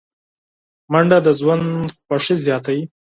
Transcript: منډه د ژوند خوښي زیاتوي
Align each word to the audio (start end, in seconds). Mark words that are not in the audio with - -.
منډه 0.91 1.17
د 1.25 1.27
ژوند 1.39 1.65
خوښي 2.05 2.35
زیاتوي 2.45 2.83